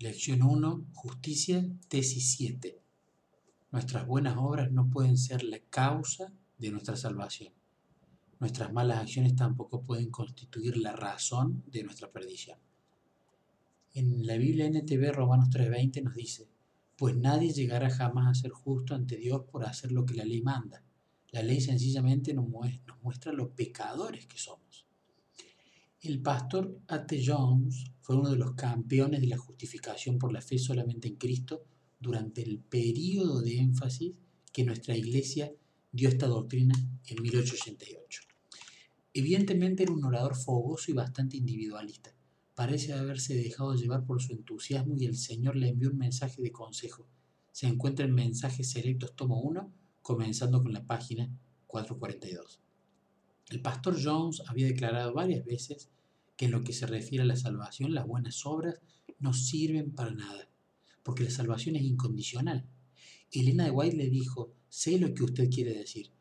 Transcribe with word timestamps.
Lección 0.00 0.44
1, 0.44 0.86
Justicia, 0.92 1.68
tesis 1.88 2.36
7. 2.36 2.80
Nuestras 3.72 4.06
buenas 4.06 4.36
obras 4.38 4.70
no 4.70 4.88
pueden 4.88 5.18
ser 5.18 5.42
la 5.42 5.58
causa 5.58 6.32
de 6.56 6.70
nuestra 6.70 6.94
salvación. 6.94 7.52
Nuestras 8.38 8.72
malas 8.72 8.98
acciones 8.98 9.34
tampoco 9.34 9.82
pueden 9.82 10.12
constituir 10.12 10.76
la 10.76 10.92
razón 10.92 11.64
de 11.66 11.82
nuestra 11.82 12.12
perdición. 12.12 12.60
En 13.92 14.24
la 14.24 14.36
Biblia 14.36 14.66
NTV 14.66 15.10
Romanos 15.10 15.48
3:20 15.50 16.04
nos 16.04 16.14
dice, 16.14 16.48
pues 16.96 17.16
nadie 17.16 17.52
llegará 17.52 17.90
jamás 17.90 18.28
a 18.28 18.40
ser 18.40 18.52
justo 18.52 18.94
ante 18.94 19.16
Dios 19.16 19.46
por 19.50 19.64
hacer 19.64 19.90
lo 19.90 20.06
que 20.06 20.14
la 20.14 20.24
ley 20.24 20.42
manda. 20.42 20.84
La 21.32 21.42
ley 21.42 21.60
sencillamente 21.60 22.32
nos 22.34 22.46
muestra, 22.48 23.32
los 23.32 23.48
pecadores 23.48 24.28
que 24.28 24.38
somos. 24.38 24.87
El 26.08 26.22
pastor 26.22 26.80
A.T. 26.88 27.22
Jones 27.22 27.84
fue 28.00 28.16
uno 28.16 28.30
de 28.30 28.38
los 28.38 28.54
campeones 28.54 29.20
de 29.20 29.26
la 29.26 29.36
justificación 29.36 30.18
por 30.18 30.32
la 30.32 30.40
fe 30.40 30.58
solamente 30.58 31.06
en 31.06 31.16
Cristo 31.16 31.66
durante 32.00 32.40
el 32.40 32.60
periodo 32.60 33.42
de 33.42 33.58
énfasis 33.58 34.14
que 34.50 34.64
nuestra 34.64 34.96
iglesia 34.96 35.52
dio 35.92 36.08
esta 36.08 36.26
doctrina 36.26 36.74
en 37.04 37.22
1888. 37.22 38.22
Evidentemente 39.12 39.82
era 39.82 39.92
un 39.92 40.02
orador 40.02 40.34
fogoso 40.34 40.90
y 40.90 40.94
bastante 40.94 41.36
individualista. 41.36 42.14
Parece 42.54 42.94
haberse 42.94 43.34
dejado 43.34 43.74
llevar 43.74 44.06
por 44.06 44.22
su 44.22 44.32
entusiasmo 44.32 44.96
y 44.96 45.04
el 45.04 45.14
Señor 45.14 45.56
le 45.56 45.68
envió 45.68 45.90
un 45.90 45.98
mensaje 45.98 46.40
de 46.40 46.52
consejo. 46.52 47.06
Se 47.52 47.66
encuentra 47.66 48.06
en 48.06 48.14
Mensajes 48.14 48.70
Selectos 48.70 49.14
tomo 49.14 49.42
1, 49.42 49.70
comenzando 50.00 50.62
con 50.62 50.72
la 50.72 50.86
página 50.86 51.30
442. 51.66 52.60
El 53.50 53.60
pastor 53.60 54.02
Jones 54.02 54.42
había 54.46 54.68
declarado 54.68 55.12
varias 55.12 55.44
veces 55.44 55.90
que 56.38 56.44
en 56.44 56.52
lo 56.52 56.62
que 56.62 56.72
se 56.72 56.86
refiere 56.86 57.24
a 57.24 57.26
la 57.26 57.36
salvación, 57.36 57.92
las 57.92 58.06
buenas 58.06 58.46
obras 58.46 58.80
no 59.18 59.34
sirven 59.34 59.90
para 59.90 60.12
nada, 60.12 60.48
porque 61.02 61.24
la 61.24 61.30
salvación 61.30 61.74
es 61.74 61.82
incondicional. 61.82 62.64
Elena 63.32 63.64
de 63.64 63.72
White 63.72 63.96
le 63.96 64.08
dijo, 64.08 64.52
sé 64.68 65.00
lo 65.00 65.12
que 65.14 65.24
usted 65.24 65.50
quiere 65.50 65.74
decir, 65.74 66.12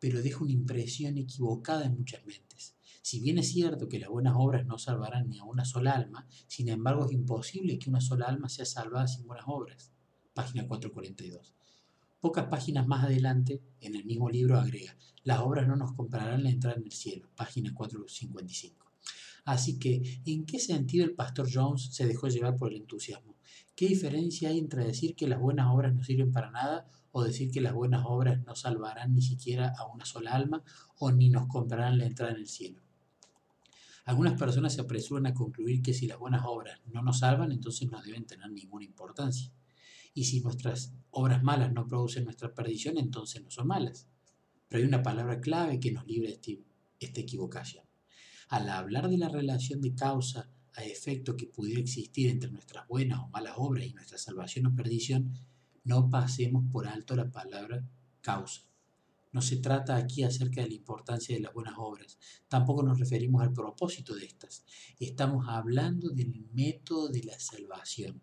pero 0.00 0.22
deja 0.22 0.42
una 0.42 0.52
impresión 0.52 1.18
equivocada 1.18 1.84
en 1.84 1.98
muchas 1.98 2.24
mentes. 2.24 2.76
Si 3.02 3.20
bien 3.20 3.36
es 3.36 3.52
cierto 3.52 3.90
que 3.90 3.98
las 3.98 4.08
buenas 4.08 4.34
obras 4.38 4.64
no 4.64 4.78
salvarán 4.78 5.28
ni 5.28 5.38
a 5.38 5.44
una 5.44 5.66
sola 5.66 5.92
alma, 5.92 6.26
sin 6.46 6.70
embargo 6.70 7.04
es 7.04 7.12
imposible 7.12 7.78
que 7.78 7.90
una 7.90 8.00
sola 8.00 8.26
alma 8.28 8.48
sea 8.48 8.64
salvada 8.64 9.06
sin 9.06 9.26
buenas 9.26 9.44
obras. 9.48 9.92
Página 10.32 10.66
442. 10.66 11.52
Pocas 12.22 12.46
páginas 12.46 12.86
más 12.86 13.04
adelante, 13.04 13.60
en 13.82 13.96
el 13.96 14.06
mismo 14.06 14.30
libro 14.30 14.58
agrega, 14.58 14.96
las 15.24 15.40
obras 15.40 15.68
no 15.68 15.76
nos 15.76 15.92
comprarán 15.92 16.42
la 16.42 16.50
entrada 16.50 16.78
en 16.78 16.84
el 16.84 16.92
cielo. 16.92 17.28
Página 17.36 17.74
455. 17.74 18.91
Así 19.44 19.78
que, 19.78 20.20
¿en 20.24 20.46
qué 20.46 20.58
sentido 20.58 21.04
el 21.04 21.14
pastor 21.14 21.48
Jones 21.52 21.88
se 21.92 22.06
dejó 22.06 22.28
llevar 22.28 22.56
por 22.56 22.70
el 22.70 22.78
entusiasmo? 22.78 23.34
¿Qué 23.74 23.88
diferencia 23.88 24.50
hay 24.50 24.58
entre 24.58 24.84
decir 24.84 25.16
que 25.16 25.26
las 25.26 25.40
buenas 25.40 25.66
obras 25.70 25.94
no 25.94 26.04
sirven 26.04 26.30
para 26.30 26.50
nada 26.50 26.86
o 27.10 27.24
decir 27.24 27.50
que 27.50 27.60
las 27.60 27.74
buenas 27.74 28.04
obras 28.06 28.40
no 28.44 28.54
salvarán 28.54 29.14
ni 29.14 29.22
siquiera 29.22 29.72
a 29.76 29.86
una 29.86 30.04
sola 30.04 30.32
alma 30.32 30.62
o 30.98 31.10
ni 31.10 31.30
nos 31.30 31.48
comprarán 31.48 31.98
la 31.98 32.06
entrada 32.06 32.32
en 32.32 32.38
el 32.38 32.48
cielo? 32.48 32.80
Algunas 34.04 34.38
personas 34.38 34.74
se 34.74 34.80
apresuran 34.80 35.26
a 35.26 35.34
concluir 35.34 35.80
que 35.80 35.94
si 35.94 36.06
las 36.06 36.18
buenas 36.18 36.42
obras 36.44 36.80
no 36.92 37.02
nos 37.02 37.20
salvan, 37.20 37.52
entonces 37.52 37.90
no 37.90 38.02
deben 38.02 38.26
tener 38.26 38.50
ninguna 38.50 38.84
importancia. 38.84 39.52
Y 40.14 40.24
si 40.24 40.40
nuestras 40.40 40.92
obras 41.10 41.42
malas 41.42 41.72
no 41.72 41.86
producen 41.86 42.24
nuestra 42.24 42.52
perdición, 42.52 42.98
entonces 42.98 43.42
no 43.42 43.50
son 43.50 43.68
malas. 43.68 44.06
Pero 44.68 44.82
hay 44.82 44.88
una 44.88 45.02
palabra 45.02 45.40
clave 45.40 45.78
que 45.78 45.92
nos 45.92 46.06
libra 46.06 46.30
de 46.30 46.62
esta 46.98 47.20
equivocación. 47.20 47.84
Al 48.52 48.68
hablar 48.68 49.08
de 49.08 49.16
la 49.16 49.30
relación 49.30 49.80
de 49.80 49.94
causa 49.94 50.50
a 50.74 50.84
efecto 50.84 51.38
que 51.38 51.46
pudiera 51.46 51.80
existir 51.80 52.28
entre 52.28 52.50
nuestras 52.50 52.86
buenas 52.86 53.20
o 53.20 53.28
malas 53.28 53.54
obras 53.56 53.86
y 53.86 53.94
nuestra 53.94 54.18
salvación 54.18 54.66
o 54.66 54.74
perdición, 54.76 55.32
no 55.84 56.10
pasemos 56.10 56.62
por 56.70 56.86
alto 56.86 57.16
la 57.16 57.30
palabra 57.30 57.82
causa. 58.20 58.60
No 59.32 59.40
se 59.40 59.56
trata 59.56 59.96
aquí 59.96 60.22
acerca 60.22 60.60
de 60.60 60.68
la 60.68 60.74
importancia 60.74 61.34
de 61.34 61.40
las 61.40 61.54
buenas 61.54 61.76
obras, 61.78 62.18
tampoco 62.46 62.82
nos 62.82 62.98
referimos 62.98 63.40
al 63.40 63.54
propósito 63.54 64.14
de 64.14 64.26
estas. 64.26 64.66
Estamos 65.00 65.46
hablando 65.48 66.10
del 66.10 66.44
método 66.52 67.08
de 67.08 67.22
la 67.22 67.40
salvación. 67.40 68.20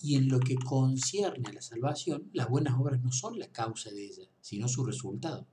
Y 0.00 0.16
en 0.16 0.30
lo 0.30 0.40
que 0.40 0.56
concierne 0.56 1.48
a 1.48 1.52
la 1.52 1.62
salvación, 1.62 2.28
las 2.32 2.48
buenas 2.48 2.74
obras 2.76 3.00
no 3.00 3.12
son 3.12 3.38
la 3.38 3.46
causa 3.52 3.92
de 3.92 4.04
ella, 4.04 4.28
sino 4.40 4.66
su 4.66 4.84
resultado. 4.84 5.46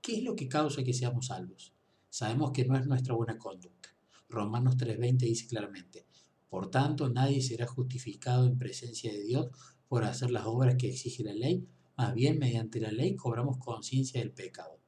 ¿Qué 0.00 0.16
es 0.16 0.22
lo 0.22 0.34
que 0.34 0.48
causa 0.48 0.82
que 0.82 0.94
seamos 0.94 1.26
salvos? 1.26 1.73
Sabemos 2.14 2.52
que 2.52 2.64
no 2.64 2.76
es 2.76 2.86
nuestra 2.86 3.12
buena 3.12 3.36
conducta. 3.38 3.88
Romanos 4.28 4.76
3:20 4.76 5.26
dice 5.26 5.48
claramente, 5.48 6.06
por 6.48 6.70
tanto 6.70 7.08
nadie 7.08 7.42
será 7.42 7.66
justificado 7.66 8.46
en 8.46 8.56
presencia 8.56 9.12
de 9.12 9.24
Dios 9.24 9.48
por 9.88 10.04
hacer 10.04 10.30
las 10.30 10.46
obras 10.46 10.76
que 10.76 10.90
exige 10.90 11.24
la 11.24 11.34
ley, 11.34 11.66
más 11.96 12.14
bien 12.14 12.38
mediante 12.38 12.78
la 12.78 12.92
ley 12.92 13.16
cobramos 13.16 13.58
conciencia 13.58 14.20
del 14.20 14.30
pecado. 14.30 14.78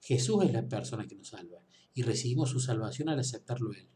Jesús 0.00 0.44
es 0.44 0.52
la 0.52 0.68
persona 0.68 1.08
que 1.08 1.16
nos 1.16 1.30
salva 1.30 1.64
y 1.94 2.02
recibimos 2.02 2.50
su 2.50 2.60
salvación 2.60 3.08
al 3.08 3.18
aceptarlo 3.18 3.72
Él. 3.72 3.88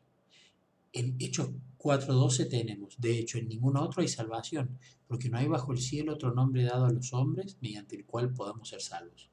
En 0.92 1.14
Hechos 1.20 1.50
4.12 1.78 2.50
tenemos, 2.50 2.96
de 2.98 3.16
hecho, 3.16 3.38
en 3.38 3.46
ningún 3.46 3.76
otro 3.76 4.02
hay 4.02 4.08
salvación, 4.08 4.76
porque 5.06 5.28
no 5.28 5.38
hay 5.38 5.46
bajo 5.46 5.70
el 5.70 5.78
cielo 5.78 6.14
otro 6.14 6.34
nombre 6.34 6.64
dado 6.64 6.86
a 6.86 6.90
los 6.90 7.12
hombres 7.12 7.58
mediante 7.60 7.94
el 7.94 8.04
cual 8.04 8.34
podamos 8.34 8.70
ser 8.70 8.80
salvos. 8.80 9.30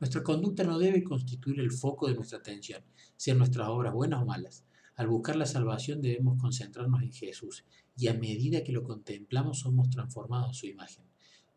Nuestra 0.00 0.22
conducta 0.22 0.64
no 0.64 0.78
debe 0.78 1.04
constituir 1.04 1.60
el 1.60 1.70
foco 1.70 2.08
de 2.08 2.14
nuestra 2.14 2.38
atención, 2.38 2.82
sean 3.18 3.36
nuestras 3.36 3.68
obras 3.68 3.92
buenas 3.92 4.22
o 4.22 4.24
malas. 4.24 4.64
Al 4.96 5.08
buscar 5.08 5.36
la 5.36 5.44
salvación 5.44 6.00
debemos 6.00 6.40
concentrarnos 6.40 7.02
en 7.02 7.12
Jesús, 7.12 7.66
y 7.98 8.08
a 8.08 8.14
medida 8.14 8.64
que 8.64 8.72
lo 8.72 8.82
contemplamos 8.82 9.58
somos 9.58 9.90
transformados 9.90 10.50
a 10.50 10.54
su 10.54 10.66
imagen. 10.66 11.04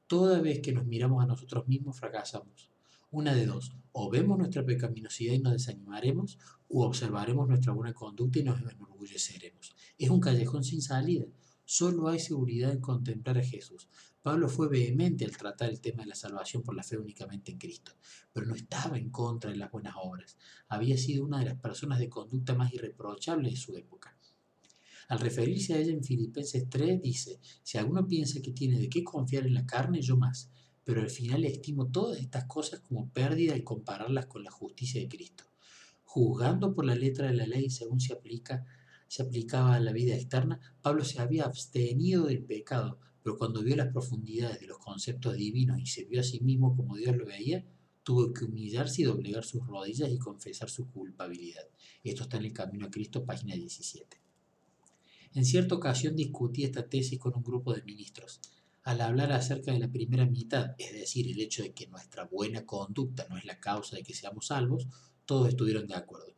Toda 0.07 0.41
vez 0.41 0.59
que 0.59 0.73
nos 0.73 0.85
miramos 0.85 1.23
a 1.23 1.25
nosotros 1.27 1.69
mismos 1.69 1.97
fracasamos. 1.97 2.69
Una 3.11 3.33
de 3.33 3.45
dos, 3.45 3.77
o 3.93 4.09
vemos 4.09 4.37
nuestra 4.37 4.65
pecaminosidad 4.65 5.35
y 5.35 5.39
nos 5.39 5.53
desanimaremos, 5.53 6.37
o 6.67 6.85
observaremos 6.85 7.47
nuestra 7.47 7.71
buena 7.71 7.93
conducta 7.93 8.39
y 8.39 8.43
nos 8.43 8.59
enorgulleceremos. 8.59 9.73
Es 9.97 10.09
un 10.09 10.19
callejón 10.19 10.65
sin 10.65 10.81
salida. 10.81 11.25
Solo 11.65 12.09
hay 12.09 12.19
seguridad 12.19 12.71
en 12.71 12.81
contemplar 12.81 13.37
a 13.37 13.43
Jesús. 13.43 13.87
Pablo 14.21 14.47
fue 14.47 14.69
vehemente 14.69 15.25
al 15.25 15.35
tratar 15.35 15.69
el 15.69 15.81
tema 15.81 16.03
de 16.03 16.09
la 16.09 16.15
salvación 16.15 16.63
por 16.63 16.75
la 16.75 16.83
fe 16.83 16.97
únicamente 16.97 17.51
en 17.51 17.57
Cristo, 17.57 17.91
pero 18.31 18.45
no 18.45 18.55
estaba 18.55 18.97
en 18.97 19.09
contra 19.09 19.51
de 19.51 19.57
las 19.57 19.71
buenas 19.71 19.95
obras. 20.01 20.37
Había 20.67 20.97
sido 20.97 21.25
una 21.25 21.39
de 21.39 21.45
las 21.45 21.59
personas 21.59 21.99
de 21.99 22.09
conducta 22.09 22.53
más 22.53 22.73
irreprochables 22.73 23.51
de 23.53 23.57
su 23.59 23.75
época. 23.75 24.17
Al 25.09 25.19
referirse 25.19 25.73
a 25.73 25.79
ella 25.79 25.91
en 25.91 26.03
Filipenses 26.03 26.69
3 26.69 27.01
dice, 27.01 27.39
si 27.63 27.77
alguno 27.77 28.07
piensa 28.07 28.41
que 28.41 28.51
tiene 28.51 28.79
de 28.79 28.89
qué 28.89 29.03
confiar 29.03 29.45
en 29.45 29.53
la 29.53 29.65
carne, 29.65 30.01
yo 30.01 30.15
más, 30.15 30.49
pero 30.83 31.01
al 31.01 31.09
final 31.09 31.43
estimo 31.45 31.87
todas 31.87 32.19
estas 32.19 32.45
cosas 32.45 32.79
como 32.79 33.09
pérdida 33.09 33.53
al 33.53 33.63
compararlas 33.63 34.27
con 34.27 34.43
la 34.43 34.51
justicia 34.51 35.01
de 35.01 35.09
Cristo. 35.09 35.45
Juzgando 36.03 36.73
por 36.73 36.85
la 36.85 36.95
letra 36.95 37.27
de 37.27 37.33
la 37.33 37.47
ley 37.47 37.69
según 37.69 37.99
se 37.99 38.13
aplica, 38.13 38.65
se 39.13 39.21
aplicaba 39.21 39.75
a 39.75 39.79
la 39.79 39.91
vida 39.91 40.15
externa, 40.15 40.59
Pablo 40.81 41.05
se 41.05 41.21
había 41.21 41.45
abstenido 41.45 42.25
del 42.25 42.41
pecado, 42.41 42.97
pero 43.21 43.37
cuando 43.37 43.61
vio 43.61 43.75
las 43.75 43.91
profundidades 43.91 44.59
de 44.59 44.65
los 44.65 44.79
conceptos 44.79 45.35
divinos 45.35 45.79
y 45.79 45.85
se 45.85 46.05
vio 46.05 46.19
a 46.19 46.23
sí 46.23 46.39
mismo 46.39 46.75
como 46.75 46.95
Dios 46.95 47.15
lo 47.15 47.27
veía, 47.27 47.63
tuvo 48.01 48.33
que 48.33 48.45
humillarse 48.45 49.03
y 49.03 49.05
doblegar 49.05 49.43
sus 49.43 49.67
rodillas 49.67 50.09
y 50.09 50.17
confesar 50.17 50.67
su 50.71 50.89
culpabilidad. 50.89 51.61
Esto 52.03 52.23
está 52.23 52.37
en 52.37 52.45
el 52.45 52.53
Camino 52.53 52.87
a 52.87 52.89
Cristo, 52.89 53.23
página 53.23 53.53
17. 53.53 54.19
En 55.35 55.45
cierta 55.45 55.75
ocasión 55.75 56.15
discutí 56.15 56.63
esta 56.63 56.89
tesis 56.89 57.19
con 57.19 57.35
un 57.35 57.43
grupo 57.43 57.71
de 57.71 57.83
ministros 57.83 58.39
al 58.81 58.99
hablar 58.99 59.31
acerca 59.31 59.71
de 59.71 59.79
la 59.79 59.91
primera 59.91 60.25
mitad, 60.25 60.73
es 60.79 60.91
decir, 60.91 61.27
el 61.27 61.39
hecho 61.39 61.61
de 61.61 61.71
que 61.71 61.85
nuestra 61.85 62.25
buena 62.25 62.65
conducta 62.65 63.27
no 63.29 63.37
es 63.37 63.45
la 63.45 63.59
causa 63.59 63.95
de 63.95 64.01
que 64.01 64.15
seamos 64.15 64.47
salvos, 64.47 64.87
todos 65.27 65.49
estuvieron 65.49 65.85
de 65.85 65.93
acuerdo. 65.93 66.33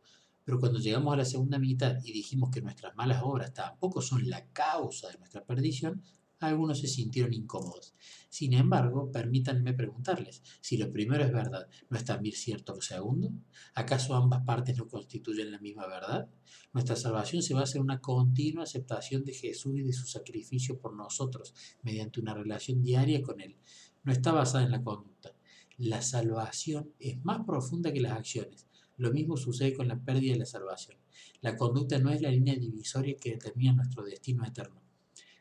Pero 0.45 0.59
cuando 0.59 0.79
llegamos 0.79 1.13
a 1.13 1.17
la 1.17 1.25
segunda 1.25 1.59
mitad 1.59 1.97
y 2.03 2.13
dijimos 2.13 2.51
que 2.51 2.61
nuestras 2.61 2.95
malas 2.95 3.21
obras 3.23 3.53
tampoco 3.53 4.01
son 4.01 4.29
la 4.29 4.45
causa 4.53 5.09
de 5.09 5.17
nuestra 5.17 5.43
perdición, 5.43 6.01
algunos 6.39 6.79
se 6.79 6.87
sintieron 6.87 7.33
incómodos. 7.33 7.95
Sin 8.29 8.53
embargo, 8.53 9.11
permítanme 9.11 9.73
preguntarles, 9.73 10.43
si 10.61 10.77
lo 10.77 10.91
primero 10.91 11.23
es 11.23 11.31
verdad, 11.31 11.67
¿no 11.89 11.97
es 11.97 12.05
también 12.05 12.35
cierto 12.35 12.75
lo 12.75 12.81
segundo? 12.81 13.31
¿Acaso 13.73 14.15
ambas 14.15 14.43
partes 14.43 14.77
no 14.77 14.87
constituyen 14.87 15.51
la 15.51 15.59
misma 15.59 15.87
verdad? 15.87 16.29
Nuestra 16.73 16.95
salvación 16.95 17.41
se 17.41 17.53
basa 17.53 17.77
en 17.77 17.83
una 17.83 18.01
continua 18.01 18.63
aceptación 18.63 19.23
de 19.23 19.33
Jesús 19.33 19.77
y 19.77 19.81
de 19.83 19.93
su 19.93 20.05
sacrificio 20.05 20.79
por 20.79 20.93
nosotros, 20.95 21.53
mediante 21.83 22.19
una 22.19 22.33
relación 22.33 22.83
diaria 22.83 23.21
con 23.21 23.41
Él. 23.41 23.55
No 24.03 24.11
está 24.11 24.31
basada 24.31 24.65
en 24.65 24.71
la 24.71 24.83
conducta. 24.83 25.31
La 25.77 26.01
salvación 26.01 26.93
es 26.99 27.23
más 27.23 27.45
profunda 27.45 27.91
que 27.91 28.01
las 28.01 28.13
acciones. 28.13 28.67
Lo 28.97 29.11
mismo 29.11 29.37
sucede 29.37 29.73
con 29.73 29.87
la 29.87 29.99
pérdida 29.99 30.33
de 30.33 30.39
la 30.39 30.45
salvación. 30.45 30.97
La 31.41 31.57
conducta 31.57 31.99
no 31.99 32.11
es 32.11 32.21
la 32.21 32.31
línea 32.31 32.55
divisoria 32.55 33.17
que 33.17 33.31
determina 33.31 33.73
nuestro 33.73 34.03
destino 34.03 34.45
eterno. 34.45 34.81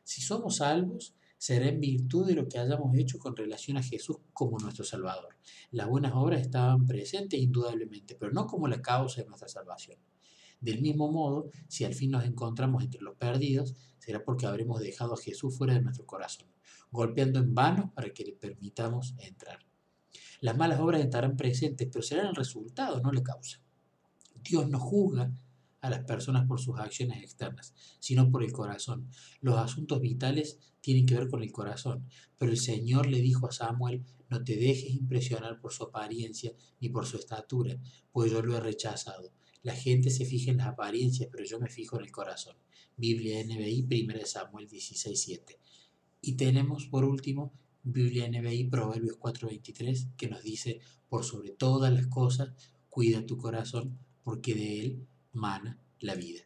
Si 0.02 0.20
somos 0.20 0.56
salvos, 0.56 1.14
será 1.38 1.68
en 1.68 1.80
virtud 1.80 2.26
de 2.26 2.34
lo 2.34 2.48
que 2.48 2.58
hayamos 2.58 2.96
hecho 2.96 3.18
con 3.18 3.36
relación 3.36 3.76
a 3.76 3.82
Jesús 3.82 4.16
como 4.32 4.58
nuestro 4.58 4.84
Salvador. 4.84 5.36
Las 5.70 5.88
buenas 5.88 6.12
obras 6.14 6.40
estaban 6.40 6.86
presentes 6.86 7.38
indudablemente, 7.38 8.14
pero 8.14 8.32
no 8.32 8.46
como 8.46 8.66
la 8.66 8.80
causa 8.80 9.20
de 9.20 9.28
nuestra 9.28 9.48
salvación. 9.48 9.98
Del 10.60 10.80
mismo 10.80 11.12
modo, 11.12 11.50
si 11.68 11.84
al 11.84 11.94
fin 11.94 12.12
nos 12.12 12.24
encontramos 12.24 12.82
entre 12.82 13.02
los 13.02 13.16
perdidos, 13.16 13.74
será 13.98 14.24
porque 14.24 14.46
habremos 14.46 14.80
dejado 14.80 15.12
a 15.12 15.18
Jesús 15.18 15.56
fuera 15.56 15.74
de 15.74 15.82
nuestro 15.82 16.06
corazón, 16.06 16.48
golpeando 16.90 17.40
en 17.40 17.54
vano 17.54 17.92
para 17.94 18.14
que 18.14 18.24
le 18.24 18.32
permitamos 18.32 19.14
entrar. 19.18 19.58
Las 20.44 20.58
malas 20.58 20.78
obras 20.78 21.00
estarán 21.00 21.38
presentes, 21.38 21.88
pero 21.90 22.02
serán 22.02 22.26
el 22.26 22.34
resultado, 22.34 23.00
no 23.00 23.10
la 23.12 23.22
causa. 23.22 23.62
Dios 24.42 24.68
no 24.68 24.78
juzga 24.78 25.32
a 25.80 25.88
las 25.88 26.04
personas 26.04 26.46
por 26.46 26.60
sus 26.60 26.78
acciones 26.78 27.22
externas, 27.22 27.72
sino 27.98 28.30
por 28.30 28.44
el 28.44 28.52
corazón. 28.52 29.08
Los 29.40 29.56
asuntos 29.56 30.02
vitales 30.02 30.58
tienen 30.82 31.06
que 31.06 31.14
ver 31.14 31.30
con 31.30 31.42
el 31.42 31.50
corazón, 31.50 32.06
pero 32.36 32.52
el 32.52 32.58
Señor 32.58 33.06
le 33.06 33.22
dijo 33.22 33.46
a 33.46 33.52
Samuel, 33.52 34.04
no 34.28 34.44
te 34.44 34.56
dejes 34.56 34.90
impresionar 34.90 35.62
por 35.62 35.72
su 35.72 35.84
apariencia 35.84 36.52
ni 36.78 36.90
por 36.90 37.06
su 37.06 37.16
estatura, 37.16 37.78
pues 38.12 38.30
yo 38.30 38.42
lo 38.42 38.54
he 38.54 38.60
rechazado. 38.60 39.32
La 39.62 39.74
gente 39.74 40.10
se 40.10 40.26
fija 40.26 40.50
en 40.50 40.58
las 40.58 40.66
apariencias, 40.66 41.30
pero 41.32 41.44
yo 41.46 41.58
me 41.58 41.70
fijo 41.70 41.96
en 41.96 42.04
el 42.04 42.12
corazón. 42.12 42.58
Biblia 42.98 43.42
NBI, 43.42 43.86
1 43.90 44.26
Samuel 44.26 44.68
16.7. 44.68 45.56
Y 46.20 46.34
tenemos 46.34 46.84
por 46.84 47.06
último 47.06 47.54
Biblia 47.84 48.26
NBI, 48.28 48.64
Proverbios 48.64 49.18
4.23, 49.18 50.16
que 50.16 50.28
nos 50.28 50.42
dice, 50.42 50.80
por 51.08 51.24
sobre 51.24 51.50
todas 51.50 51.92
las 51.92 52.06
cosas, 52.06 52.50
cuida 52.88 53.26
tu 53.26 53.36
corazón, 53.36 53.98
porque 54.22 54.54
de 54.54 54.80
él 54.80 55.06
mana 55.32 55.78
la 56.00 56.14
vida. 56.14 56.40